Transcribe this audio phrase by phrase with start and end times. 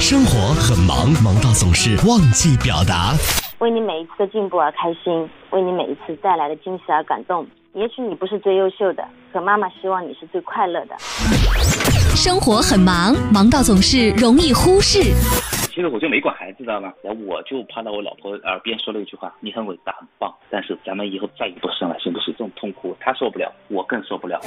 [0.00, 3.12] 生活很忙，忙到总是忘记表达。
[3.58, 7.44] 为你每一次的进步而开心，为你每一次带来的惊喜而感动。
[7.74, 10.94] 也许你不是最优秀的，可妈妈希望你是最快乐的。
[12.14, 15.02] 生活很忙，忙到总是容易忽视。
[15.74, 16.92] 其实我就没管孩子，知道吗？
[17.02, 24.40] 然后我就趴到我老婆耳边说了一句话：“你很伟大，很棒，但是咱们以后再也不生了，行不行？”这种痛苦，她受不了，我更受不了。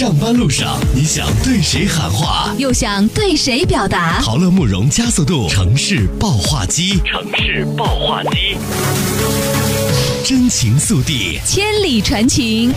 [0.00, 4.18] 上班路上，你想对谁喊话，又想对谁表达？
[4.22, 8.56] 陶乐慕容加速度城市爆话机，城市爆话机，
[10.24, 12.72] 真情速递，千里传情。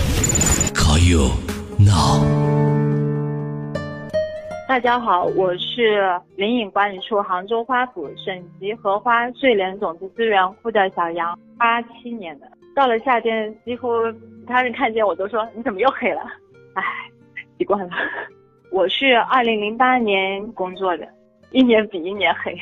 [0.75, 1.31] Call you
[1.79, 2.27] now。
[4.67, 12.45] 大家好，我是林隐管理处杭州花圃省级荷花睡莲种子资源库的小杨，八七年的。
[12.75, 16.19] 到了夏天，几乎其他人看见我都说你怎么又黑了？
[16.75, 16.81] 唉，
[17.63, 17.91] 习惯了。
[18.71, 21.07] 我是二零零八年工作的，
[21.51, 22.53] 一年比一年黑，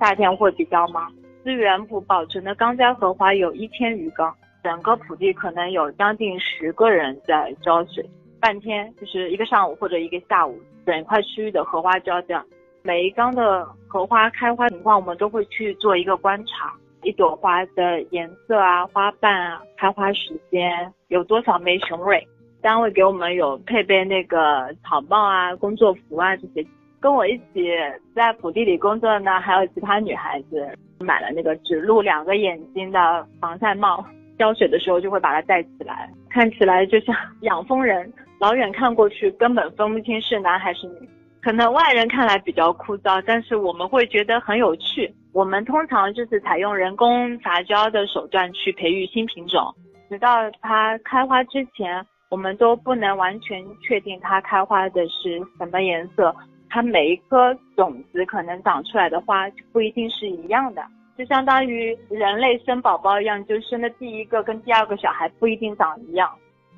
[0.00, 1.08] 夏天会比较忙。
[1.44, 8.04] 资源部保存的钢栽荷花有一千余缸，整个圃地可能有将近十个人在浇水，
[8.40, 10.58] 半天就是一个上午或者一个下午。
[10.84, 12.42] 整块区域的荷花浇掉，
[12.82, 16.74] 每一缸的荷花开花情况，我们都会去做一个观察。
[17.04, 22.26] 一朵花的颜色啊、花瓣啊、开花时间，有多少枚雄蕊，
[22.60, 26.66] 单位给我们有配备那个草帽啊、工作服啊这些。
[27.00, 27.68] 跟我一起
[28.14, 34.04] 在圃地里工作的呢，还有其他女孩子，买了那个只露两个眼睛的防晒帽，
[34.36, 38.12] 浇水的时候就会把它戴起来，看起来就像养蜂人。
[38.40, 41.08] 老远看过去，根本分不清是男还是女。
[41.40, 45.12] 可能外人看来比较枯燥，但是我们会觉得很有趣。
[45.32, 49.72] 我们通常就是采用人工杂交的手段去培育新品种，
[50.10, 56.34] 直到它开花之前，我们都不能完全确定它开花的是什么颜色。
[56.70, 60.84] 它每一颗种子可能长出来的花不一定是一样的，
[61.16, 66.30] 就相当于人类生宝宝一样，就生的第一个跟第二个小孩不一定长一样。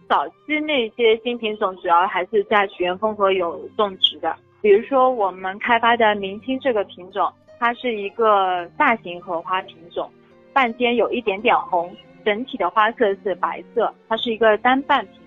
[0.08, 7.28] 早期那些新品种主要还是在曲园风荷有种植的，比如说我们开发的明星这个品种，
[7.58, 10.08] 它是一个大型荷花品种，
[10.52, 11.92] 半间有一点点红，
[12.24, 15.19] 整体的花色是白色，它是一个单瓣品。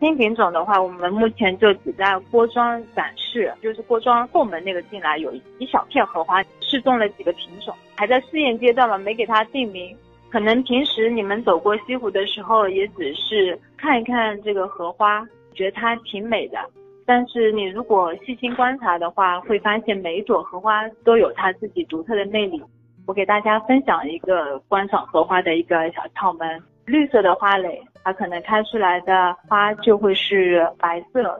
[0.00, 9.96] 新品种的话，我们目前就只在郭庄展示，就是郭庄后门那个进来有一小片荷花，试种了几个品种，还在试验阶段嘛，没给它定名。
[10.30, 16.58] 可能平时你们走过西湖的时候，也只是看一看这个荷花，觉得它挺美的。
[17.04, 22.62] 但是你如果细心观察的话，会发现每一朵荷花都有它自己独特的魅力。
[23.06, 31.38] 我给大家分享一个观赏荷花的一个小窍门：绿色的花蕾，它可能开出来的花就会是白色，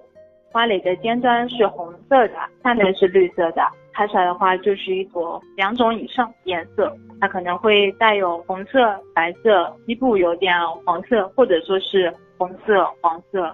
[0.53, 3.62] 花蕾的尖端是红色的，下面是绿色的。
[3.95, 13.50] 开出来的花就是一朵两种以上颜色，它可能会带有红色、白色，基部有点黄色，或者说是红色、黄色。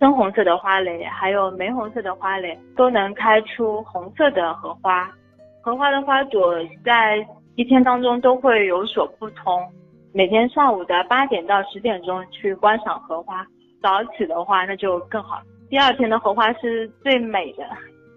[0.00, 5.08] 深红色的花蕾还有玫红色的花蕾都能开出红色的荷花。
[5.62, 7.24] 荷花的花朵在
[7.54, 9.70] 一天当中都会有所不同。
[10.12, 13.46] 每天上午的八点到十点钟去观赏荷花，
[13.80, 15.40] 早起的话那就更好。
[15.68, 17.64] 第二天的荷花是最美的。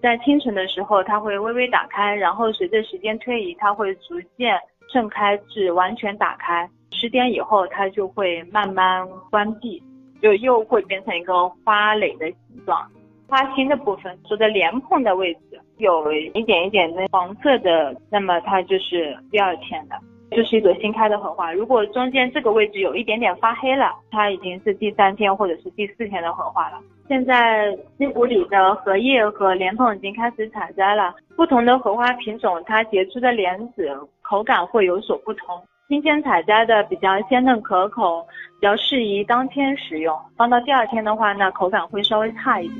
[0.02, 4.60] 在清晨的时候，它会微微打开，然后随着时间推移，它会逐渐
[4.92, 6.68] 盛开至完全打开。
[6.92, 9.82] 十点以后，它就会慢慢关闭，
[10.22, 12.86] 就又会变成一个花蕾的形状。
[13.30, 19.96] 花心的部分，说的莲蓬的位置有一点一点的黄色的，那么它就是第二天的，
[20.34, 21.54] 就是一朵新开的荷花。
[21.54, 26.80] 如果中间这个位置有一点点发黑了，它已经是第三天或者是第四天的荷花了。
[27.08, 31.14] 现在西湖里的荷叶和莲蓬已经开始采摘了。
[31.36, 33.90] 不同的荷花品种，它结出的莲子
[34.22, 35.62] 口感会有所不同。
[35.90, 38.26] 新鲜采摘的比较鲜嫩可口，
[38.60, 40.18] 比较适宜当天食用。
[40.38, 42.80] 放到第二天的话，那口感会稍微差一点。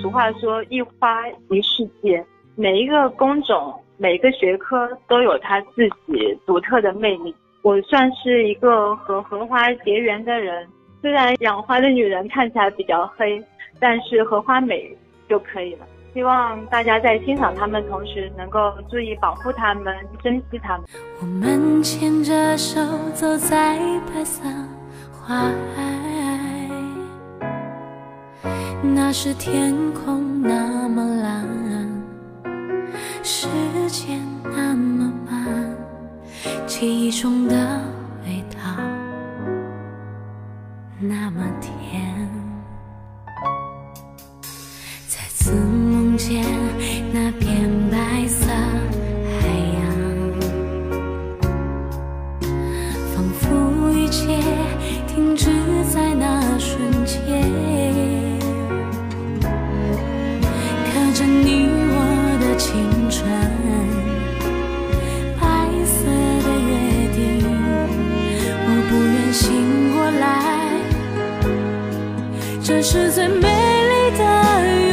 [0.00, 2.24] 俗话说一花一世界，
[2.56, 3.72] 每一个工种、
[4.02, 7.32] 每个学科都有它自己独特的魅力。
[7.62, 10.66] 我算是一个和荷花结缘的人。
[11.00, 13.40] 虽然养花的女人看起来比较黑，
[13.78, 14.92] 但是荷花美
[15.28, 15.86] 就可以了。
[16.12, 20.86] 希望大家在欣赏它们同时，能够注意保护它们，珍惜它们。
[21.20, 22.80] 我们牵着手
[23.14, 23.78] 走在
[24.12, 24.42] 白色
[25.12, 25.36] 花
[25.76, 26.68] 海，
[28.82, 31.46] 那时天空那么蓝，
[33.24, 33.46] 时
[33.88, 35.76] 间那么慢，
[36.66, 37.80] 记忆中的
[38.26, 38.58] 味道。
[40.98, 42.28] 那么甜，
[45.06, 46.44] 再次梦见
[47.12, 48.46] 那片白色
[49.40, 49.46] 海
[49.78, 49.86] 洋，
[53.14, 54.36] 仿佛一切
[55.06, 55.48] 停止
[72.64, 74.24] 这是最美丽的
[74.64, 74.91] 雨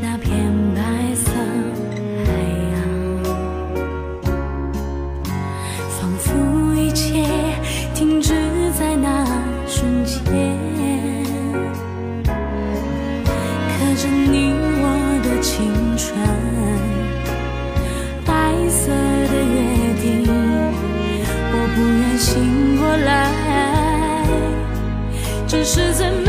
[0.00, 0.80] 那片白
[1.14, 1.30] 色
[2.24, 2.30] 海
[2.72, 2.74] 洋。
[5.90, 7.24] 仿佛一切
[7.94, 8.34] 停止
[8.78, 9.26] 在那
[9.66, 10.22] 瞬间。
[12.24, 14.84] 刻着你我
[15.24, 15.54] 的青
[15.96, 16.04] 春。
[18.24, 18.32] 白
[18.68, 19.54] 色的约
[20.02, 20.04] 定。
[21.52, 23.10] 我不愿醒过来。
[25.46, 26.25] 这是怎。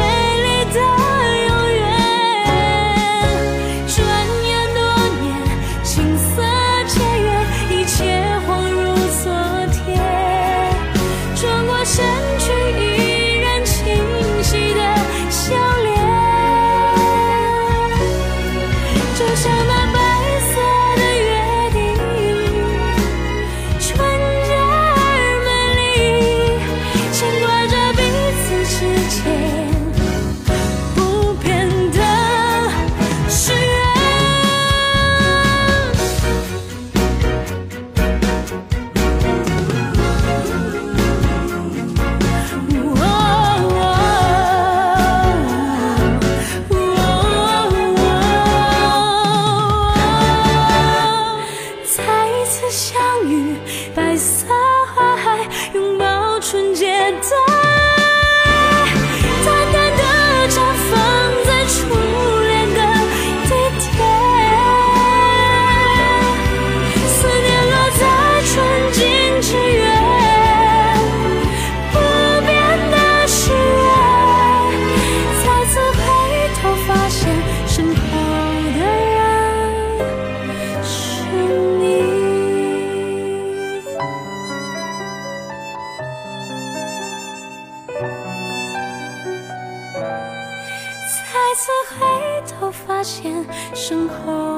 [93.74, 94.57] 身后